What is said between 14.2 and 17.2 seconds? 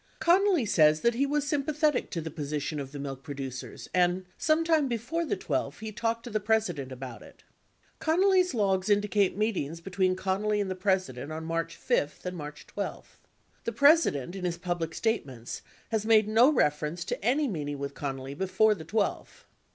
in his public statements, has made no reference